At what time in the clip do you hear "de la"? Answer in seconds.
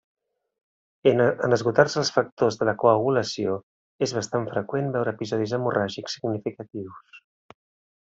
2.63-2.75